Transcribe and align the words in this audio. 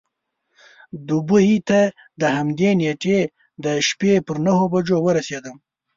دوبۍ 1.07 1.51
ته 1.69 1.79
د 2.21 2.23
همدې 2.35 2.69
نېټې 2.79 3.19
د 3.63 3.65
شپې 3.87 4.13
پر 4.25 4.37
نهو 4.45 4.65
بجو 4.73 4.97
ورسېدم. 5.03 5.55